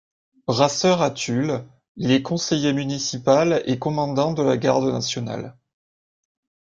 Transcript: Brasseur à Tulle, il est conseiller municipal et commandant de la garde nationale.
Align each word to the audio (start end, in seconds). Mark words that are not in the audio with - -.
Brasseur 0.47 1.03
à 1.03 1.11
Tulle, 1.11 1.63
il 1.95 2.09
est 2.09 2.23
conseiller 2.23 2.73
municipal 2.73 3.61
et 3.67 3.77
commandant 3.77 4.33
de 4.33 4.41
la 4.41 4.57
garde 4.57 4.87
nationale. 4.91 5.55